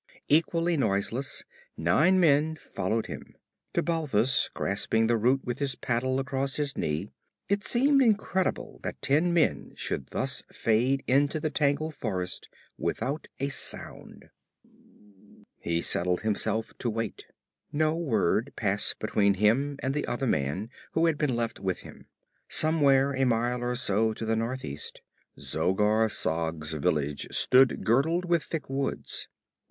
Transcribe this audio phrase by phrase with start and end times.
[0.29, 1.43] Equally noiseless,
[1.77, 3.35] nine men followed him.
[3.75, 7.11] To Balthus, grasping the root with his paddle across his knee,
[7.49, 13.49] it seemed incredible that ten men should thus fade into the tangled forest without a
[13.49, 14.31] sound.
[15.59, 17.27] He settled himself to wait.
[17.71, 22.07] No word passed between him and the other man who had been left with him.
[22.49, 25.03] Somewhere, a mile or so to the northwest,
[25.39, 29.27] Zogar Sag's village stood girdled with thick woods.